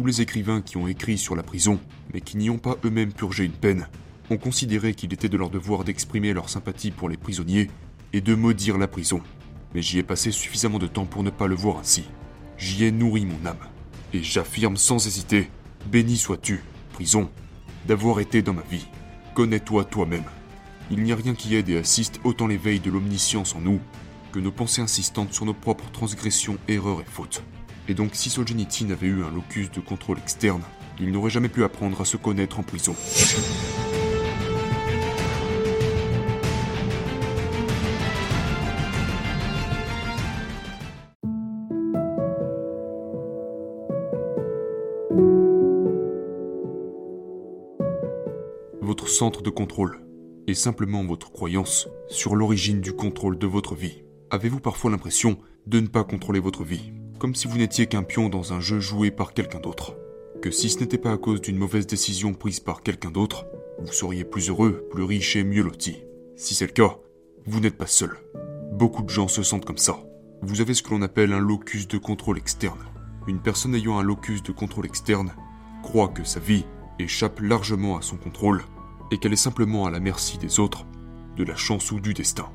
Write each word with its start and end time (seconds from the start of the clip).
Tous 0.00 0.06
les 0.06 0.22
écrivains 0.22 0.62
qui 0.62 0.78
ont 0.78 0.88
écrit 0.88 1.18
sur 1.18 1.36
la 1.36 1.42
prison, 1.42 1.78
mais 2.14 2.22
qui 2.22 2.38
n'y 2.38 2.48
ont 2.48 2.56
pas 2.56 2.78
eux-mêmes 2.86 3.12
purgé 3.12 3.44
une 3.44 3.52
peine, 3.52 3.86
ont 4.30 4.38
considéré 4.38 4.94
qu'il 4.94 5.12
était 5.12 5.28
de 5.28 5.36
leur 5.36 5.50
devoir 5.50 5.84
d'exprimer 5.84 6.32
leur 6.32 6.48
sympathie 6.48 6.90
pour 6.90 7.10
les 7.10 7.18
prisonniers 7.18 7.70
et 8.14 8.22
de 8.22 8.34
maudire 8.34 8.78
la 8.78 8.88
prison. 8.88 9.20
Mais 9.74 9.82
j'y 9.82 9.98
ai 9.98 10.02
passé 10.02 10.30
suffisamment 10.30 10.78
de 10.78 10.86
temps 10.86 11.04
pour 11.04 11.22
ne 11.22 11.28
pas 11.28 11.48
le 11.48 11.54
voir 11.54 11.76
ainsi. 11.76 12.04
J'y 12.56 12.86
ai 12.86 12.92
nourri 12.92 13.26
mon 13.26 13.44
âme. 13.44 13.58
Et 14.14 14.22
j'affirme 14.22 14.78
sans 14.78 15.06
hésiter, 15.06 15.50
béni 15.92 16.16
sois-tu, 16.16 16.62
prison, 16.94 17.28
d'avoir 17.86 18.20
été 18.20 18.40
dans 18.40 18.54
ma 18.54 18.64
vie. 18.70 18.86
Connais-toi 19.34 19.84
toi-même. 19.84 20.24
Il 20.90 21.02
n'y 21.02 21.12
a 21.12 21.16
rien 21.16 21.34
qui 21.34 21.56
aide 21.56 21.68
et 21.68 21.76
assiste 21.76 22.20
autant 22.24 22.46
l'éveil 22.46 22.80
de 22.80 22.90
l'omniscience 22.90 23.54
en 23.54 23.60
nous 23.60 23.80
que 24.32 24.38
nos 24.38 24.50
pensées 24.50 24.80
insistantes 24.80 25.34
sur 25.34 25.44
nos 25.44 25.52
propres 25.52 25.90
transgressions, 25.92 26.56
erreurs 26.68 27.02
et 27.02 27.10
fautes. 27.10 27.42
Et 27.90 27.94
donc 27.94 28.14
si 28.14 28.30
Solzhenitsyn 28.30 28.92
avait 28.92 29.08
eu 29.08 29.24
un 29.24 29.32
locus 29.32 29.68
de 29.72 29.80
contrôle 29.80 30.18
externe, 30.18 30.62
il 31.00 31.10
n'aurait 31.10 31.28
jamais 31.28 31.48
pu 31.48 31.64
apprendre 31.64 32.00
à 32.00 32.04
se 32.04 32.16
connaître 32.16 32.60
en 32.60 32.62
prison. 32.62 32.94
Votre 48.80 49.08
centre 49.08 49.42
de 49.42 49.50
contrôle 49.50 50.00
est 50.46 50.54
simplement 50.54 51.04
votre 51.04 51.32
croyance 51.32 51.88
sur 52.08 52.36
l'origine 52.36 52.80
du 52.80 52.92
contrôle 52.92 53.36
de 53.36 53.48
votre 53.48 53.74
vie. 53.74 54.04
Avez-vous 54.30 54.60
parfois 54.60 54.92
l'impression 54.92 55.38
de 55.66 55.80
ne 55.80 55.88
pas 55.88 56.04
contrôler 56.04 56.38
votre 56.38 56.62
vie, 56.62 56.92
comme 57.20 57.34
si 57.34 57.46
vous 57.46 57.58
n'étiez 57.58 57.86
qu'un 57.86 58.02
pion 58.02 58.30
dans 58.30 58.54
un 58.54 58.60
jeu 58.60 58.80
joué 58.80 59.10
par 59.10 59.34
quelqu'un 59.34 59.60
d'autre 59.60 59.94
Que 60.40 60.50
si 60.50 60.70
ce 60.70 60.80
n'était 60.80 60.96
pas 60.96 61.12
à 61.12 61.18
cause 61.18 61.42
d'une 61.42 61.58
mauvaise 61.58 61.86
décision 61.86 62.32
prise 62.32 62.60
par 62.60 62.82
quelqu'un 62.82 63.10
d'autre, 63.10 63.44
vous 63.78 63.92
seriez 63.92 64.24
plus 64.24 64.48
heureux, 64.48 64.86
plus 64.90 65.04
riche 65.04 65.36
et 65.36 65.44
mieux 65.44 65.62
loti. 65.62 66.02
Si 66.34 66.54
c'est 66.54 66.66
le 66.66 66.72
cas, 66.72 66.96
vous 67.44 67.60
n'êtes 67.60 67.76
pas 67.76 67.86
seul. 67.86 68.16
Beaucoup 68.72 69.02
de 69.02 69.10
gens 69.10 69.28
se 69.28 69.42
sentent 69.42 69.66
comme 69.66 69.76
ça. 69.76 70.00
Vous 70.40 70.62
avez 70.62 70.72
ce 70.72 70.82
que 70.82 70.92
l'on 70.92 71.02
appelle 71.02 71.34
un 71.34 71.40
locus 71.40 71.86
de 71.88 71.98
contrôle 71.98 72.38
externe. 72.38 72.86
Une 73.28 73.42
personne 73.42 73.74
ayant 73.74 73.98
un 73.98 74.02
locus 74.02 74.42
de 74.42 74.52
contrôle 74.52 74.86
externe 74.86 75.34
croit 75.82 76.08
que 76.08 76.24
sa 76.24 76.40
vie 76.40 76.64
échappe 76.98 77.40
largement 77.40 77.98
à 77.98 78.02
son 78.02 78.16
contrôle 78.16 78.62
et 79.10 79.18
qu'elle 79.18 79.34
est 79.34 79.36
simplement 79.36 79.84
à 79.84 79.90
la 79.90 80.00
merci 80.00 80.38
des 80.38 80.58
autres, 80.58 80.86
de 81.36 81.44
la 81.44 81.56
chance 81.56 81.92
ou 81.92 82.00
du 82.00 82.14
destin. 82.14 82.50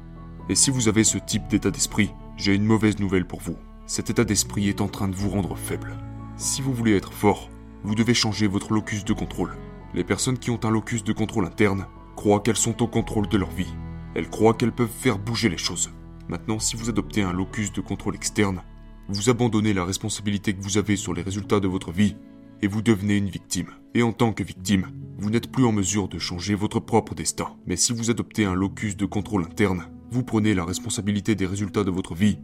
Et 0.49 0.55
si 0.55 0.71
vous 0.71 0.87
avez 0.87 1.03
ce 1.03 1.19
type 1.19 1.47
d'état 1.49 1.69
d'esprit, 1.69 2.09
j'ai 2.35 2.55
une 2.55 2.65
mauvaise 2.65 2.97
nouvelle 2.97 3.27
pour 3.27 3.41
vous. 3.41 3.57
Cet 3.87 4.09
état 4.09 4.23
d'esprit 4.23 4.67
est 4.67 4.81
en 4.81 4.87
train 4.87 5.07
de 5.07 5.15
vous 5.15 5.29
rendre 5.29 5.55
faible. 5.55 5.95
Si 6.37 6.63
vous 6.63 6.73
voulez 6.73 6.95
être 6.95 7.13
fort, 7.13 7.49
vous 7.83 7.93
devez 7.93 8.15
changer 8.15 8.47
votre 8.47 8.73
locus 8.73 9.05
de 9.05 9.13
contrôle. 9.13 9.55
Les 9.93 10.03
personnes 10.03 10.39
qui 10.39 10.49
ont 10.49 10.59
un 10.63 10.71
locus 10.71 11.03
de 11.03 11.13
contrôle 11.13 11.45
interne 11.45 11.85
croient 12.15 12.39
qu'elles 12.39 12.55
sont 12.55 12.81
au 12.81 12.87
contrôle 12.87 13.27
de 13.27 13.37
leur 13.37 13.51
vie. 13.51 13.73
Elles 14.15 14.29
croient 14.29 14.55
qu'elles 14.55 14.71
peuvent 14.71 14.89
faire 14.89 15.19
bouger 15.19 15.49
les 15.49 15.57
choses. 15.57 15.91
Maintenant, 16.29 16.57
si 16.57 16.75
vous 16.75 16.89
adoptez 16.89 17.21
un 17.21 17.31
locus 17.31 17.71
de 17.71 17.81
contrôle 17.81 18.15
externe, 18.15 18.63
vous 19.07 19.29
abandonnez 19.29 19.73
la 19.73 19.85
responsabilité 19.85 20.55
que 20.55 20.63
vous 20.63 20.79
avez 20.79 20.95
sur 20.95 21.13
les 21.13 21.21
résultats 21.21 21.59
de 21.59 21.67
votre 21.67 21.91
vie 21.91 22.15
et 22.63 22.67
vous 22.67 22.81
devenez 22.81 23.17
une 23.17 23.29
victime. 23.29 23.69
Et 23.93 24.01
en 24.01 24.13
tant 24.13 24.33
que 24.33 24.43
victime, 24.43 24.87
vous 25.19 25.29
n'êtes 25.29 25.51
plus 25.51 25.63
en 25.63 25.71
mesure 25.71 26.07
de 26.07 26.17
changer 26.17 26.55
votre 26.55 26.79
propre 26.79 27.13
destin. 27.13 27.55
Mais 27.67 27.75
si 27.75 27.93
vous 27.93 28.09
adoptez 28.09 28.45
un 28.45 28.55
locus 28.55 28.97
de 28.97 29.05
contrôle 29.05 29.43
interne, 29.43 29.85
vous 30.09 30.23
prenez 30.23 30.55
la 30.55 30.65
responsabilité 30.65 31.35
des 31.35 31.45
résultats 31.45 31.83
de 31.83 31.91
votre 31.91 32.15
vie 32.15 32.39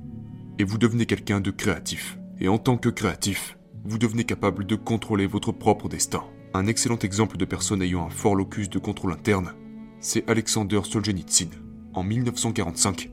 et 0.60 0.64
vous 0.64 0.78
devenez 0.78 1.06
quelqu'un 1.06 1.42
de 1.42 1.52
créatif. 1.52 2.18
Et 2.40 2.48
en 2.48 2.58
tant 2.58 2.78
que 2.78 2.90
créatif, 2.90 3.58
vous 3.84 3.98
devenez 3.98 4.24
capable 4.24 4.66
de 4.66 4.76
contrôler 4.76 5.28
votre 5.28 5.52
propre 5.52 5.90
destin. 5.90 6.24
Un 6.54 6.68
excellent 6.68 7.00
exemple 7.00 7.38
de 7.38 7.46
personne 7.46 7.82
ayant 7.82 8.06
un 8.06 8.10
fort 8.10 8.36
locus 8.36 8.70
de 8.70 8.80
contrôle 8.80 9.14
interne, 9.14 9.54
c'est 10.00 10.30
Alexander 10.30 10.82
Solzhenitsyn. 10.84 11.50
En 11.94 12.04
1945, 12.04 13.10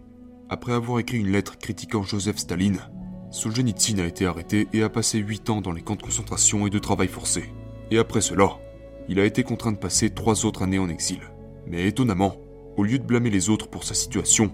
après 0.48 0.72
avoir 0.72 0.98
écrit 0.98 1.18
une 1.18 1.30
lettre 1.30 1.58
critiquant 1.58 2.02
Joseph 2.02 2.38
Staline, 2.38 2.80
Solzhenitsyn 3.30 3.98
a 3.98 4.06
été 4.06 4.26
arrêté 4.26 4.68
et 4.72 4.82
a 4.82 4.88
passé 4.88 5.18
8 5.18 5.50
ans 5.50 5.60
dans 5.60 5.72
les 5.72 5.82
camps 5.82 5.96
de 5.96 6.02
concentration 6.02 6.66
et 6.66 6.70
de 6.70 6.78
travail 6.78 7.08
forcé. 7.08 7.52
Et 7.90 7.98
après 7.98 8.22
cela, 8.22 8.58
il 9.08 9.20
a 9.20 9.24
été 9.24 9.42
contraint 9.42 9.72
de 9.72 9.78
passer 9.78 10.10
3 10.10 10.46
autres 10.46 10.62
années 10.62 10.78
en 10.78 10.88
exil. 10.88 11.20
Mais 11.66 11.86
étonnamment, 11.86 12.36
au 12.76 12.84
lieu 12.84 12.98
de 12.98 13.04
blâmer 13.04 13.30
les 13.30 13.50
autres 13.50 13.68
pour 13.68 13.84
sa 13.84 13.94
situation, 13.94 14.50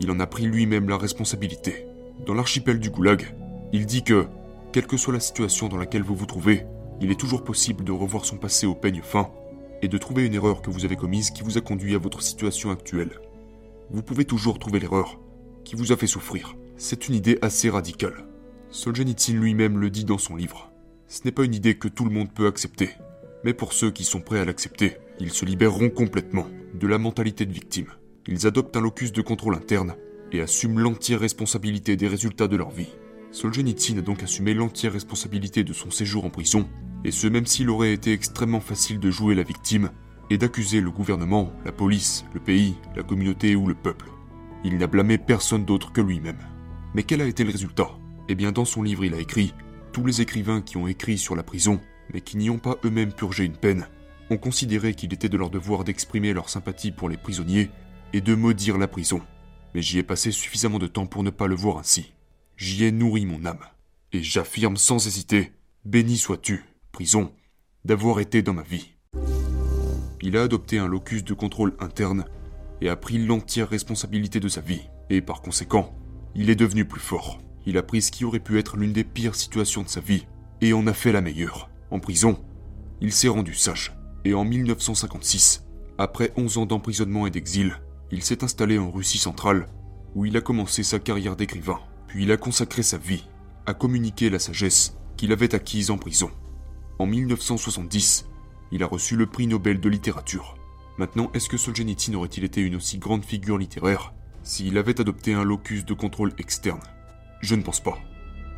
il 0.00 0.10
en 0.10 0.20
a 0.20 0.26
pris 0.26 0.44
lui-même 0.44 0.88
la 0.88 0.98
responsabilité. 0.98 1.87
Dans 2.26 2.34
l'archipel 2.34 2.78
du 2.78 2.90
Goulag, 2.90 3.34
il 3.72 3.86
dit 3.86 4.02
que, 4.02 4.26
quelle 4.72 4.86
que 4.86 4.96
soit 4.96 5.14
la 5.14 5.20
situation 5.20 5.68
dans 5.68 5.76
laquelle 5.76 6.02
vous 6.02 6.14
vous 6.14 6.26
trouvez, 6.26 6.66
il 7.00 7.10
est 7.10 7.18
toujours 7.20 7.44
possible 7.44 7.84
de 7.84 7.92
revoir 7.92 8.24
son 8.24 8.36
passé 8.36 8.66
au 8.66 8.74
peigne 8.74 9.02
fin 9.02 9.30
et 9.82 9.88
de 9.88 9.98
trouver 9.98 10.26
une 10.26 10.34
erreur 10.34 10.60
que 10.62 10.70
vous 10.70 10.84
avez 10.84 10.96
commise 10.96 11.30
qui 11.30 11.42
vous 11.42 11.58
a 11.58 11.60
conduit 11.60 11.94
à 11.94 11.98
votre 11.98 12.22
situation 12.22 12.70
actuelle. 12.70 13.20
Vous 13.90 14.02
pouvez 14.02 14.24
toujours 14.24 14.58
trouver 14.58 14.80
l'erreur 14.80 15.20
qui 15.64 15.76
vous 15.76 15.92
a 15.92 15.96
fait 15.96 16.06
souffrir. 16.06 16.56
C'est 16.76 17.08
une 17.08 17.14
idée 17.14 17.38
assez 17.40 17.70
radicale. 17.70 18.26
Solzhenitsyn 18.70 19.34
lui-même 19.34 19.78
le 19.78 19.90
dit 19.90 20.04
dans 20.04 20.18
son 20.18 20.36
livre. 20.36 20.70
Ce 21.06 21.22
n'est 21.24 21.32
pas 21.32 21.44
une 21.44 21.54
idée 21.54 21.78
que 21.78 21.88
tout 21.88 22.04
le 22.04 22.10
monde 22.10 22.32
peut 22.32 22.46
accepter. 22.46 22.90
Mais 23.44 23.54
pour 23.54 23.72
ceux 23.72 23.90
qui 23.90 24.04
sont 24.04 24.20
prêts 24.20 24.40
à 24.40 24.44
l'accepter, 24.44 24.96
ils 25.20 25.32
se 25.32 25.44
libéreront 25.44 25.90
complètement 25.90 26.46
de 26.74 26.86
la 26.86 26.98
mentalité 26.98 27.46
de 27.46 27.52
victime. 27.52 27.92
Ils 28.26 28.46
adoptent 28.46 28.76
un 28.76 28.80
locus 28.80 29.12
de 29.12 29.22
contrôle 29.22 29.54
interne 29.54 29.94
et 30.32 30.40
assument 30.40 30.80
l'entière 30.80 31.20
responsabilité 31.20 31.96
des 31.96 32.08
résultats 32.08 32.48
de 32.48 32.56
leur 32.56 32.70
vie. 32.70 32.88
Solzhenitsyn 33.30 33.98
a 33.98 34.02
donc 34.02 34.22
assumé 34.22 34.54
l'entière 34.54 34.92
responsabilité 34.92 35.64
de 35.64 35.72
son 35.72 35.90
séjour 35.90 36.24
en 36.24 36.30
prison, 36.30 36.68
et 37.04 37.10
ce 37.10 37.26
même 37.26 37.46
s'il 37.46 37.70
aurait 37.70 37.92
été 37.92 38.12
extrêmement 38.12 38.60
facile 38.60 38.98
de 38.98 39.10
jouer 39.10 39.34
la 39.34 39.42
victime 39.42 39.90
et 40.30 40.38
d'accuser 40.38 40.80
le 40.80 40.90
gouvernement, 40.90 41.52
la 41.64 41.72
police, 41.72 42.24
le 42.34 42.40
pays, 42.40 42.74
la 42.96 43.02
communauté 43.02 43.54
ou 43.54 43.66
le 43.66 43.74
peuple. 43.74 44.06
Il 44.64 44.78
n'a 44.78 44.86
blâmé 44.86 45.18
personne 45.18 45.64
d'autre 45.64 45.92
que 45.92 46.00
lui-même. 46.00 46.38
Mais 46.94 47.02
quel 47.02 47.20
a 47.20 47.26
été 47.26 47.44
le 47.44 47.50
résultat? 47.50 47.90
Eh 48.28 48.34
bien, 48.34 48.52
dans 48.52 48.64
son 48.64 48.82
livre, 48.82 49.04
il 49.04 49.14
a 49.14 49.20
écrit 49.20 49.54
Tous 49.92 50.04
les 50.04 50.20
écrivains 50.20 50.60
qui 50.60 50.76
ont 50.76 50.88
écrit 50.88 51.18
sur 51.18 51.36
la 51.36 51.42
prison, 51.42 51.80
mais 52.12 52.20
qui 52.20 52.36
n'y 52.36 52.50
ont 52.50 52.58
pas 52.58 52.76
eux-mêmes 52.84 53.12
purgé 53.12 53.44
une 53.44 53.56
peine, 53.56 53.86
ont 54.30 54.36
considéré 54.36 54.94
qu'il 54.94 55.12
était 55.14 55.28
de 55.28 55.36
leur 55.36 55.50
devoir 55.50 55.84
d'exprimer 55.84 56.32
leur 56.32 56.48
sympathie 56.48 56.92
pour 56.92 57.08
les 57.08 57.16
prisonniers 57.16 57.70
et 58.12 58.20
de 58.20 58.34
maudire 58.34 58.78
la 58.78 58.88
prison. 58.88 59.20
Mais 59.74 59.82
j'y 59.82 59.98
ai 59.98 60.02
passé 60.02 60.30
suffisamment 60.30 60.78
de 60.78 60.86
temps 60.86 61.06
pour 61.06 61.22
ne 61.22 61.30
pas 61.30 61.46
le 61.46 61.54
voir 61.54 61.78
ainsi. 61.78 62.12
J'y 62.56 62.84
ai 62.84 62.92
nourri 62.92 63.26
mon 63.26 63.44
âme. 63.44 63.64
Et 64.12 64.22
j'affirme 64.22 64.76
sans 64.76 65.06
hésiter, 65.06 65.52
béni 65.84 66.16
sois-tu, 66.16 66.64
prison, 66.92 67.32
d'avoir 67.84 68.20
été 68.20 68.42
dans 68.42 68.54
ma 68.54 68.62
vie. 68.62 68.94
Il 70.22 70.36
a 70.36 70.42
adopté 70.42 70.78
un 70.78 70.88
locus 70.88 71.24
de 71.24 71.34
contrôle 71.34 71.76
interne 71.78 72.24
et 72.80 72.88
a 72.88 72.96
pris 72.96 73.18
l'entière 73.18 73.68
responsabilité 73.68 74.40
de 74.40 74.48
sa 74.48 74.60
vie. 74.60 74.88
Et 75.10 75.20
par 75.20 75.42
conséquent, 75.42 75.94
il 76.34 76.50
est 76.50 76.56
devenu 76.56 76.84
plus 76.84 77.00
fort. 77.00 77.38
Il 77.66 77.78
a 77.78 77.82
pris 77.82 78.02
ce 78.02 78.10
qui 78.10 78.24
aurait 78.24 78.40
pu 78.40 78.58
être 78.58 78.76
l'une 78.76 78.92
des 78.92 79.04
pires 79.04 79.34
situations 79.34 79.82
de 79.82 79.88
sa 79.88 80.00
vie 80.00 80.26
et 80.60 80.72
en 80.72 80.86
a 80.86 80.92
fait 80.92 81.12
la 81.12 81.20
meilleure. 81.20 81.70
En 81.90 82.00
prison, 82.00 82.42
il 83.00 83.12
s'est 83.12 83.28
rendu 83.28 83.54
sage. 83.54 83.92
Et 84.24 84.34
en 84.34 84.44
1956, 84.44 85.64
après 85.98 86.32
11 86.36 86.58
ans 86.58 86.66
d'emprisonnement 86.66 87.26
et 87.26 87.30
d'exil, 87.30 87.80
il 88.10 88.22
s'est 88.22 88.44
installé 88.44 88.78
en 88.78 88.90
Russie 88.90 89.18
centrale, 89.18 89.68
où 90.14 90.24
il 90.24 90.36
a 90.36 90.40
commencé 90.40 90.82
sa 90.82 90.98
carrière 90.98 91.36
d'écrivain. 91.36 91.80
Puis 92.06 92.24
il 92.24 92.32
a 92.32 92.36
consacré 92.36 92.82
sa 92.82 92.98
vie 92.98 93.28
à 93.66 93.74
communiquer 93.74 94.30
la 94.30 94.38
sagesse 94.38 94.96
qu'il 95.16 95.32
avait 95.32 95.54
acquise 95.54 95.90
en 95.90 95.98
prison. 95.98 96.30
En 96.98 97.06
1970, 97.06 98.26
il 98.72 98.82
a 98.82 98.86
reçu 98.86 99.16
le 99.16 99.26
prix 99.26 99.46
Nobel 99.46 99.80
de 99.80 99.88
littérature. 99.88 100.56
Maintenant, 100.96 101.30
est-ce 101.34 101.48
que 101.48 101.56
Solzhenitsyn 101.56 102.14
aurait-il 102.14 102.44
été 102.44 102.60
une 102.60 102.76
aussi 102.76 102.98
grande 102.98 103.24
figure 103.24 103.58
littéraire 103.58 104.14
s'il 104.42 104.78
avait 104.78 105.00
adopté 105.00 105.34
un 105.34 105.44
locus 105.44 105.84
de 105.84 105.94
contrôle 105.94 106.32
externe? 106.38 106.80
Je 107.40 107.54
ne 107.54 107.62
pense 107.62 107.80
pas. 107.80 107.98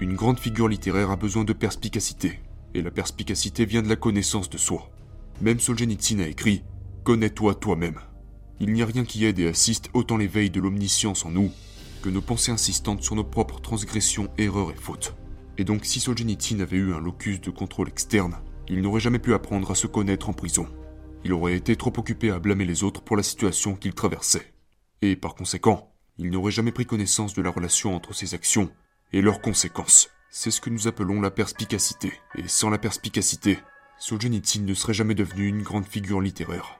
Une 0.00 0.14
grande 0.14 0.38
figure 0.38 0.69
littéraire 0.69 1.11
a 1.11 1.17
besoin 1.17 1.44
de 1.44 1.52
perspicacité, 1.52 2.41
et 2.75 2.82
la 2.82 2.91
perspicacité 2.91 3.64
vient 3.64 3.82
de 3.82 3.88
la 3.88 3.97
connaissance 3.97 4.49
de 4.49 4.56
soi. 4.56 4.91
Même 5.41 5.61
Solzhenitsyn 5.61 6.20
a 6.20 6.26
écrit 6.26 6.62
Connais-toi 7.05 7.56
toi-même. 7.56 7.99
Il 8.62 8.75
n'y 8.75 8.83
a 8.83 8.87
rien 8.87 9.07
qui 9.07 9.25
aide 9.25 9.39
et 9.39 9.49
assiste 9.49 9.89
autant 9.95 10.19
l'éveil 10.19 10.51
de 10.51 10.61
l'omniscience 10.61 11.25
en 11.25 11.31
nous 11.31 11.51
que 12.03 12.11
nos 12.11 12.21
pensées 12.21 12.53
insistantes 12.53 13.03
sur 13.03 13.15
nos 13.15 13.25
propres 13.25 13.61
transgressions, 13.61 14.29
erreurs 14.37 14.71
et 14.71 14.77
fautes. 14.77 15.15
Et 15.57 15.65
donc 15.65 15.87
si 15.87 15.99
Solzhenitsyn 15.99 16.61
avait 16.61 16.77
eu 16.77 16.93
un 16.93 17.01
locus 17.01 17.41
de 17.41 17.51
contrôle 17.51 17.89
externe, 17.89 18.39
il 18.69 18.83
n'aurait 18.83 19.01
jamais 19.01 19.19
pu 19.19 19.33
apprendre 19.33 19.71
à 19.71 19.75
se 19.75 19.87
connaître 19.87 20.29
en 20.29 20.35
prison. 20.35 20.67
Il 21.25 21.33
aurait 21.33 21.57
été 21.57 21.75
trop 21.75 21.93
occupé 21.97 22.31
à 22.31 22.39
blâmer 22.39 22.67
les 22.67 22.85
autres 22.85 23.03
pour 23.03 23.17
la 23.17 23.23
situation 23.23 23.75
qu'il 23.77 23.95
traversait. 23.95 24.53
Et 25.01 25.17
par 25.17 25.35
conséquent, 25.35 25.93
il 26.19 26.31
n'aurait 26.31 26.53
jamais 26.53 26.73
pris 26.73 26.85
connaissance 26.85 27.33
de 27.33 27.43
la 27.43 27.51
relation 27.51 27.97
entre 27.97 28.15
ses 28.15 28.35
actions 28.35 28.71
et 29.12 29.23
leurs 29.23 29.41
conséquences. 29.41 30.11
C'est 30.31 30.51
ce 30.51 30.61
que 30.61 30.71
nous 30.71 30.87
appelons 30.87 31.23
la 31.23 31.31
perspicacité. 31.31 32.12
Et 32.37 32.47
sans 32.47 32.69
la 32.69 32.79
perspicacité, 32.79 33.59
Solzhenitsyn 33.99 34.65
ne 34.65 34.75
serait 34.75 34.95
jamais 34.95 35.15
devenu 35.15 35.47
une 35.47 35.62
grande 35.62 35.87
figure 35.87 36.21
littéraire. 36.21 36.80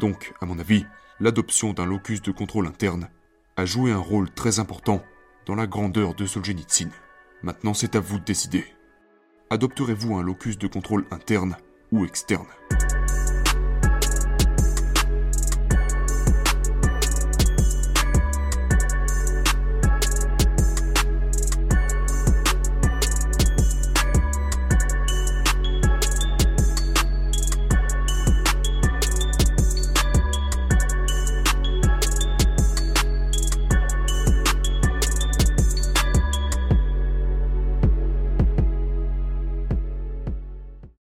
Donc, 0.00 0.32
à 0.40 0.46
mon 0.46 0.58
avis, 0.58 0.86
l'adoption 1.20 1.74
d'un 1.74 1.84
locus 1.84 2.22
de 2.22 2.32
contrôle 2.32 2.66
interne 2.66 3.10
a 3.58 3.66
joué 3.66 3.92
un 3.92 3.98
rôle 3.98 4.30
très 4.30 4.58
important 4.58 5.04
dans 5.44 5.54
la 5.54 5.66
grandeur 5.66 6.14
de 6.14 6.24
Solzhenitsyn. 6.24 6.88
Maintenant, 7.42 7.74
c'est 7.74 7.96
à 7.96 8.00
vous 8.00 8.18
de 8.18 8.24
décider. 8.24 8.64
Adopterez-vous 9.50 10.16
un 10.16 10.22
locus 10.22 10.56
de 10.56 10.68
contrôle 10.68 11.04
interne 11.10 11.56
ou 11.92 12.06
externe? 12.06 12.46